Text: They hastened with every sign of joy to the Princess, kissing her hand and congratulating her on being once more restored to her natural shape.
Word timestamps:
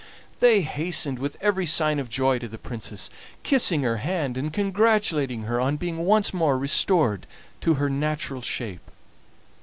They 0.39 0.61
hastened 0.61 1.19
with 1.19 1.37
every 1.41 1.67
sign 1.67 1.99
of 1.99 2.09
joy 2.09 2.39
to 2.39 2.47
the 2.47 2.57
Princess, 2.57 3.07
kissing 3.43 3.83
her 3.83 3.97
hand 3.97 4.35
and 4.35 4.51
congratulating 4.51 5.43
her 5.43 5.61
on 5.61 5.77
being 5.77 5.99
once 5.99 6.33
more 6.33 6.57
restored 6.57 7.27
to 7.61 7.75
her 7.75 7.87
natural 7.87 8.41
shape. 8.41 8.89